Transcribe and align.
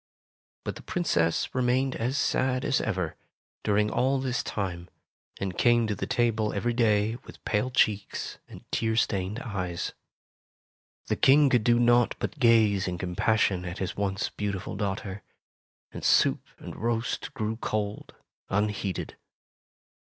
But 0.63 0.77
the 0.77 0.81
Princess 0.81 1.53
remained 1.53 1.95
as 1.95 2.17
sad 2.17 2.65
as 2.65 2.81
ever, 2.81 3.15
during 3.63 3.91
all 3.91 4.17
this 4.19 4.41
time, 4.41 4.89
and 5.39 5.55
came 5.55 5.85
to 5.85 5.93
the 5.93 6.07
table 6.07 6.53
every 6.53 6.73
day 6.73 7.17
with 7.23 7.45
pale 7.45 7.69
cheeks 7.69 8.39
and 8.47 8.63
tear 8.71 8.95
stained 8.95 9.39
eyes. 9.41 9.93
The 11.05 11.15
King 11.15 11.51
could 11.51 11.63
do 11.63 11.79
naught 11.79 12.15
but 12.17 12.39
gaze 12.39 12.87
in 12.87 12.97
compassion 12.97 13.63
at 13.63 13.77
his 13.77 13.95
once 13.95 14.29
beautiful 14.29 14.75
daughter, 14.75 15.21
and 15.91 16.03
soup 16.03 16.47
and 16.57 16.75
roast 16.75 17.31
grew 17.35 17.57
cold, 17.57 18.15
unheeded. 18.49 19.17